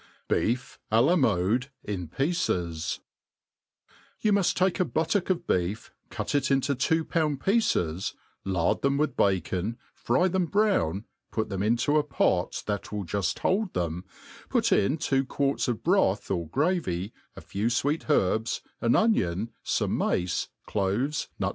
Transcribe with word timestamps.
Beef 0.27 0.79
Alanade 0.91 1.67
in 1.83 2.07
Pieces, 2.07 3.01
YOU 4.19 4.33
muft 4.33 4.55
take 4.55 4.79
a 4.79 4.83
buttock' 4.83 5.29
of 5.29 5.45
beef, 5.45 5.91
cut 6.09 6.33
it 6.33 6.49
into 6.49 6.73
two 6.73 7.05
pound 7.05 7.39
pieces, 7.39 8.15
lard 8.43 8.81
them 8.81 8.97
with 8.97 9.15
bacon, 9.15 9.77
fry 9.93 10.27
them 10.27 10.47
brown, 10.47 11.05
put 11.31 11.49
them 11.49 11.61
into 11.61 12.01
t 12.01 12.07
pot 12.09 12.63
that 12.65 12.91
will 12.91 13.05
juft 13.05 13.37
hold 13.41 13.75
them, 13.75 14.03
put 14.49 14.71
in 14.71 14.97
two 14.97 15.23
quarts 15.23 15.67
of 15.67 15.83
broth 15.83 16.31
or 16.31 16.47
gravy, 16.47 17.13
a 17.35 17.41
few 17.41 17.67
fweet 17.67 18.09
herbs, 18.09 18.61
an 18.81 18.95
onion, 18.95 19.51
fome 19.63 19.91
mace, 19.95 20.47
cloves, 20.65 21.27
nut 21.37 21.49